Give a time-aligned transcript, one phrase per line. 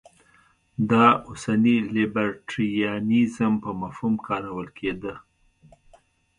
[0.89, 5.15] دا اوسني لیبرټریانیزم په مفهوم کارول کېده.